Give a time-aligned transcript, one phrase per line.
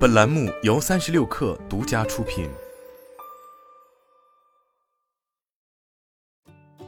[0.00, 2.48] 本栏目由三十六氪独家出品。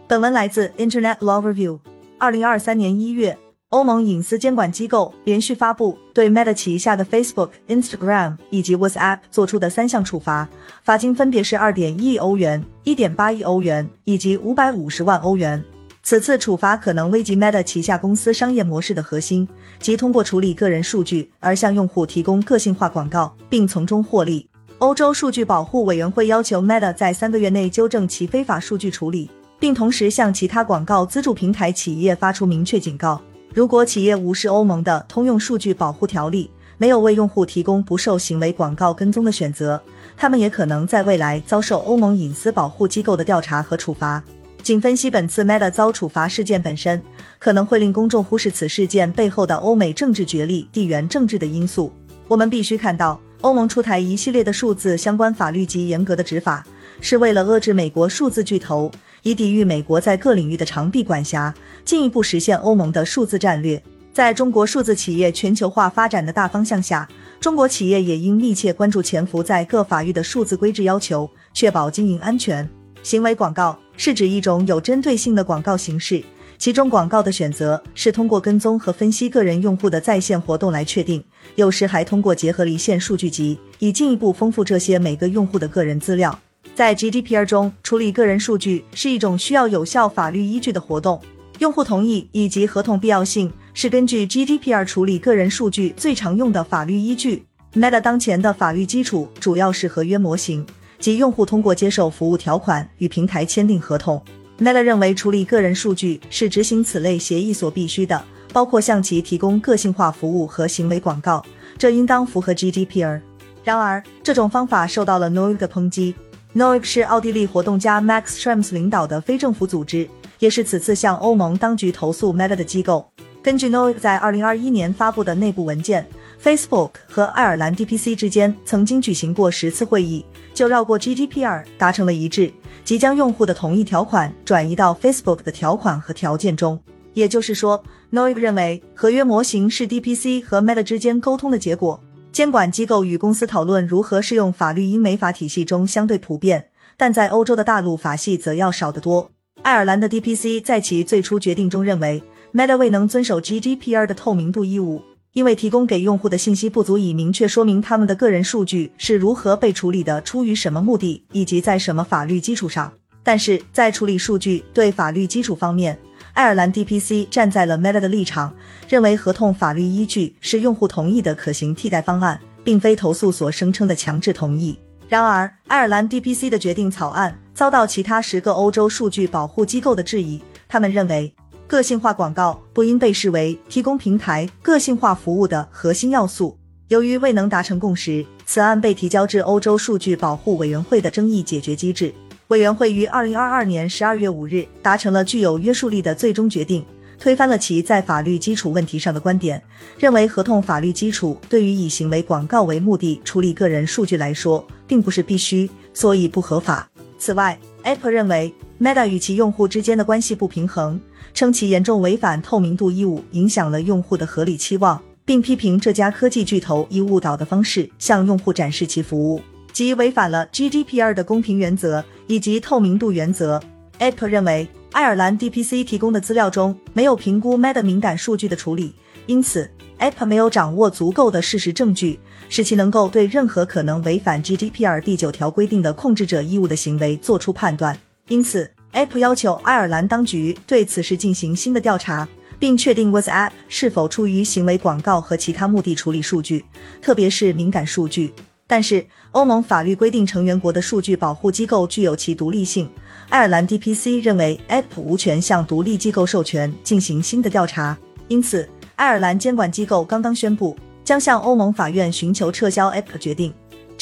[0.09, 1.81] 本文来自 Internet Law Review。
[2.17, 3.37] 二零二三年一月，
[3.69, 10.49] 欧盟隐私监管机构连续发布对 Meta 旗下的 Facebook、Instagram 以及 WhatsApp 做出的三项处罚，
[10.83, 15.63] 罚金分别是二点一亿欧元、一点八亿欧元以及五百五十万欧元。
[16.05, 19.49] 此次处罚可能危及 Meta 旗下公司商业模式的核心，
[19.79, 24.49] 即通过处理个人数据而向用户提供个性化广告，并从中获利。
[24.79, 33.21] 欧洲数据保护委员会要求 Meta 在三个月内纠正其非法数据处理，并同时向其他广告资助平台企业发出明确警告：
[33.55, 39.81] 如果企业无视欧盟的通用数据保护条例，没有为用户提供不受行为广告跟踪的选择，
[40.17, 44.21] 他们也可能在未来遭受欧盟隐私保护机构的调查和处罚。
[44.63, 47.03] 仅分析本次 Meta 遭处罚事件本身，
[47.41, 51.93] 可能会令公众忽视此事件背后的欧美政治角力、地缘政治的因素。
[52.29, 56.65] 我们必须看到，欧盟出台一系列的数字相关法律及严格的执法，
[57.01, 58.89] 是为了遏制美国数字巨头，
[59.23, 61.53] 以抵御美国在各领域的长臂管辖，
[61.85, 63.83] 进一步实现欧盟的数字战略。
[64.13, 67.09] 在中国数字企业全球化发展的大方向下，
[67.41, 72.69] 中国企业也应密切关注潜伏在各法域的数字规制要求，确保经营安全。
[73.03, 73.77] 行为广告。
[73.97, 76.23] 是指一种有针对性的广告形式，
[76.59, 81.23] 其中广告的选择是通过跟踪和分析个人用户的在线活动来确定，
[81.57, 86.39] 有时还通过结合离线数据集，以进一步丰富这些每个用户的个人资料。
[86.75, 91.21] 在 GDPR 中，处理个人数据是一种需要有效法律依据的活动，
[91.59, 97.45] 用户同意以及合同必要性是根据 GDPR 处理个人数据最常用的法律依据。
[97.75, 100.65] Meta 当前的法律基础主要是合约模型。
[101.03, 104.23] 即用户通过接受服务条款与平台签订合同。
[104.61, 111.45] Meta 认为处理个人数据是执行此类协议所必须的，包括向其提供个性化服务和行为广告，
[111.77, 113.21] 这应当符合 GDPR。
[113.65, 116.15] 然而，这种方法受到了 Noig 的抨击。
[116.55, 120.09] Noig 是奥地利活动家 Max Schrems 领导的非政府组织，
[120.39, 123.05] 也是此次向欧盟当局投诉 Meta 的机构。
[123.43, 126.07] 根据 Noig 在2021年发布的内部文件。
[126.43, 130.25] Facebook 和爱尔兰 DPC 之间曾经举行过十次会议，
[130.55, 132.53] 就绕过 GDPR 达成了一致，
[132.85, 136.79] 即将用户的同意条款转移到 Facebook 的条款和条件中。
[137.15, 142.01] 也就是说，Noig 认为合约模型是 DPC 和 Meta 之间沟通的结果。
[142.33, 149.31] 监管机构与公司讨论如何适用法律英美法体系中相对普遍，但在欧洲的大陆法系则要少得多。
[149.61, 152.23] 爱尔兰的 DPC 在其最初决定中认为
[152.55, 155.03] Meta 未能遵守 GDPR 的透明度义务。
[155.33, 162.93] 因为提供给用户的信息不足以明确说明他们的个人数据是如何被处理的、出于什么目的以及在什么法律基础上。
[163.23, 165.99] 但是在处理数据对法律基础方面，
[166.35, 168.53] 爱尔兰 DPC 站在了 Meta 的立场，
[168.89, 174.79] 认为合同法律依据是用户同意的可行替代方案，并非投诉所声称的强制同意。
[175.09, 181.33] 然而，爱尔兰 DPC 的决定草案遭到其他十个欧洲数据保护机构的质疑，他们认为。
[181.67, 186.59] 个性化广告不应被视为提供平台个性化服务的核心要素。
[186.89, 192.13] 由于未能达成共识，此案被提交至欧洲数据保护委员会的争议解决机制
[192.49, 196.85] 委员会于二零二二年十二月五日达成了具有约束力的最终决定，
[197.19, 199.63] 推翻了其在法律基础问题上的观点，
[199.97, 206.87] 认为合同法律基础对于以行为广告为目的处理个人数据来说并不是必须，所以不合法。
[207.19, 208.53] 此外，Apple 认为
[208.83, 211.01] Meta 与其用户之间的关系不平衡。
[211.33, 219.41] 称其严重违反透明度义务，影响了用户的合理期望，并批评这家科技巨头以误导的方式向用户展示其服务，
[219.73, 223.63] 即违反了 GDPR 的公平原则以及透明度原则。
[223.99, 228.93] Apple 认为，爱尔兰 DPC 提供的资料中没有评估 Meta 敏感数据的处理，
[229.27, 237.97] 因此 Apple 没有掌握足够的事实证据，使其能够对任何可能违反 GDPR 第九条规定的控制者义务的行为作出判断。
[238.33, 238.69] 因此。
[238.93, 242.27] Apple 要求爱尔兰当局对此事进行新的调查，
[242.59, 246.65] 并确定 WhatsApp 是否出于行为广告和其他目的处理数据，
[247.01, 248.33] 特别是敏感数据。
[248.67, 252.89] 但是，欧盟法律规定成员国的数据保护机构具有其独立性。
[253.29, 257.97] 爱尔兰 DPC 认为 Apple 无权向独立机构授权进行新的调查，
[258.29, 258.67] 因此，
[258.97, 263.53] 爱尔兰监管机构刚刚宣布将向欧盟法院寻求撤销 Apple 决定。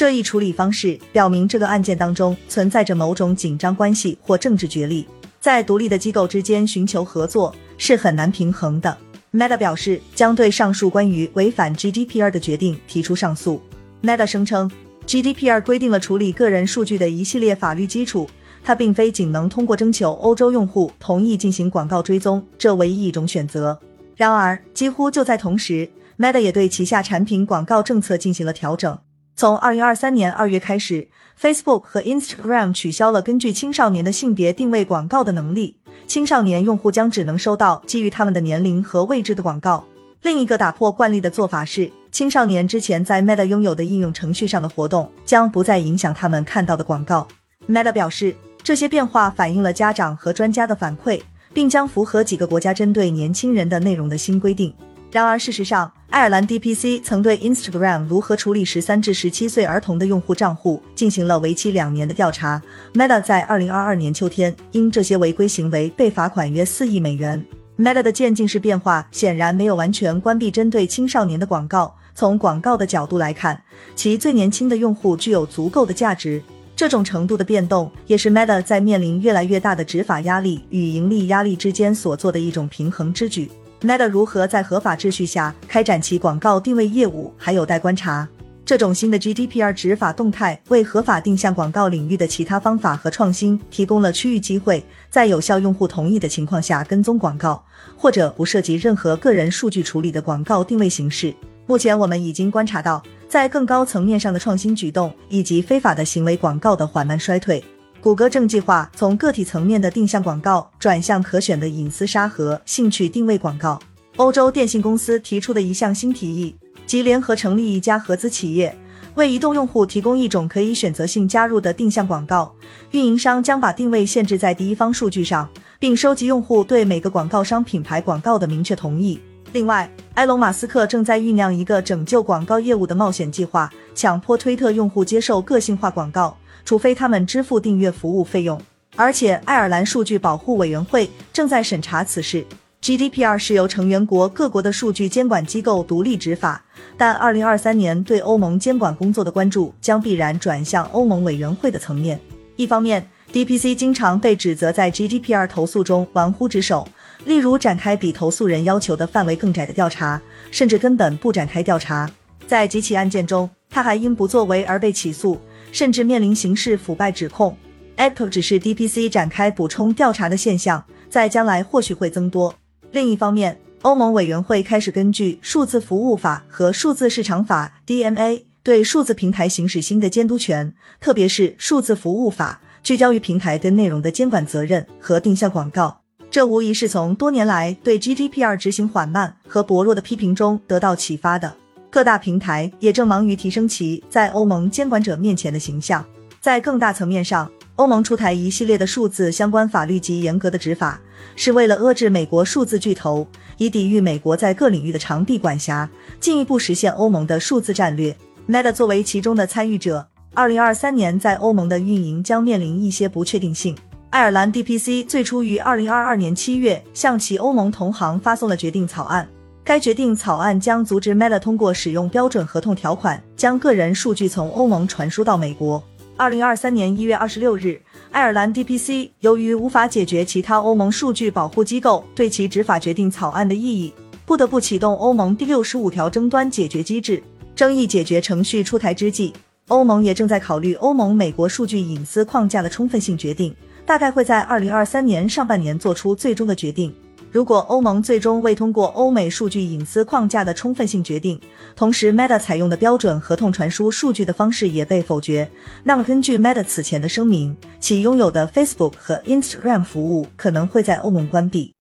[0.00, 5.06] 这一处理方式表明，这个案件当中存在着某种紧张关系或政治角力，
[5.42, 8.96] 在独立的机构之间寻求合作是很难平衡的。
[9.30, 13.60] Meta 表示将对上述关于违反 GDPR 的决定提出上诉。
[14.02, 14.70] Meta 声称
[15.06, 18.26] ，GDPR 规定了处理个人数据的一系列法律基础，
[18.64, 23.78] 它并非仅能通过征求欧洲用户同意进行广告追踪这唯一一种选择。
[24.16, 25.86] 然而，几乎就在同时。
[26.16, 28.98] Meta 也对旗下产品广告政策进行了调整。
[29.40, 31.08] 从二零二三年二月开始
[31.40, 39.82] ，Facebook 和 Instagram 取消了根据青少年的性别定位广告的能力，青少年用户将只能收到基于他们的年龄和位置的广告。
[40.20, 47.26] 另一个打破惯例的做法是，青少年之前在 Meta 拥有的应用程序上的活动将不再影响他们看到的广告。
[47.66, 51.18] Meta 表示，这些变化反映了家长和专家的反馈，
[51.54, 54.74] 并将符合几个国家针对年轻人的内容的新规定。
[55.12, 62.62] 然而，事实上，爱尔兰 DPC 曾对 Instagram 如何处理十三至十七岁儿童的用户账户进行了为期两年的调查。
[62.94, 67.44] Meta 在二零二二年秋天因这些违规行为被罚款约四亿美元。
[67.76, 71.92] Meta 的渐进式变化显然没有完全关闭针对青少年的广告。
[72.14, 73.60] 从广告的角度来看，
[73.96, 76.40] 其最年轻的用户具有足够的价值。
[76.76, 83.50] 这种程度的变动，也是 Meta 在面临越来越大的执法压力与盈利压力之间所做的一种平衡之举。
[83.82, 88.28] Meta 如何在合法秩序下开展其广告定位业务，还有待观察。
[88.62, 97.64] 这种新的 GDPR 执法动态为合法定向广告领域的其他方法和创新提供了区域机会，在有效用户同意的情况下跟踪广告，
[97.96, 101.34] 或者不涉及任何个人数据处理的广告定位形式。
[101.66, 107.64] 目前，我们已经观察到，在更高层面上的创新举动以及非法的行为广告的缓慢衰退。
[108.02, 113.78] 谷歌正计划从个体层面的定向广告转向可选的隐私沙盒兴趣定位广告。
[114.16, 116.56] 欧洲电信公司提出的一项新提议，
[116.86, 118.74] 即联合成立一家合资企业，
[119.16, 122.50] 为移动用户提供一种可以选择性加入的定向广告。
[122.92, 125.46] 运营商将把定位限制在第一方数据上，
[125.78, 129.20] 并收集用户对每个广告商品牌广告的明确同意。
[129.52, 136.34] 另外，埃隆·马斯克正在酝酿一个拯救广告业务的冒险计划，强迫推特用户接受个性化广告。
[136.70, 138.56] 除非他们支付订阅服务费用，
[138.94, 142.46] 而且爱尔兰数据保护委员会正在审查此事。
[142.80, 146.64] GDPR 是由成员国各国的数据监管机构独立执法，
[146.96, 152.20] 但2023年对欧盟监管工作的关注将必然转向欧盟委员会的层面。
[152.54, 156.86] 一方面，DPC 经常被指责在 GDPR 投诉中玩忽职守，
[157.24, 162.08] 例如展开比投诉人要求的范围更窄的调查，甚至根本不展开调查。
[162.46, 165.36] 在几起案件中，他还因不作为而被起诉。
[165.72, 167.56] 甚至面临刑事腐败指控。
[167.96, 172.54] Apple 只是 DPC 展开补充调查的现象，在将来或许会增多。
[172.92, 186.00] 另一方面，欧盟委员会开始根据数字服务法和数字市场法 （DMA） 对数字平台行使新的监督权，特别是数字服务法聚焦于平台对内容的监管责任和定向广告。
[186.30, 191.56] 这无疑是从多年来对 GDPR 执行缓慢和薄弱的批评中得到启发的。
[191.90, 196.04] 各大平台也正忙于提升其在欧盟监管者面前的形象。
[196.40, 201.00] 在更大层面上，欧盟出台一系列的数字相关法律及严格的执法，
[201.34, 203.26] 是为了遏制美国数字巨头，
[203.58, 205.90] 以抵御美国在各领域的长臂管辖，
[206.20, 208.16] 进一步实现欧盟的数字战略。
[208.48, 213.76] Meta 作为其中的参与者，二零二三年在欧盟的运营将面临一些不确定性。
[214.10, 219.28] 爱尔兰 DPC 最初于二零二二年七月向其欧盟同行发送了决定草案。
[219.62, 225.82] 该决定草案将阻止 Meta 通过使用标准合同条款将个人数据从欧盟传输到美国。
[226.16, 227.80] 二零二三年一月二十六日，
[228.10, 233.92] 爱尔兰 DPC 由于无法解决其他欧盟数据保护机构对其执法决定草案的异议，
[234.26, 237.22] 不得不启动欧盟第六十五条争端解决机制。
[237.54, 239.32] 争议解决程序出台之际，
[239.68, 243.54] 欧盟也正在考虑欧盟美国数据隐私框架的充分性决定，
[243.86, 246.94] 大概会在二零二三年上半年做出最终的决定。
[247.32, 251.40] 如果欧盟最终未通过欧美数据隐私框架的充分性决定，
[251.76, 255.48] 同时 Meta 采用的标准合同传输数据的方式也被否决，
[255.84, 261.72] 那么根据 Meta 此前的声明，其拥有的 Facebook 和 Instagram 服务可能会在欧盟关闭。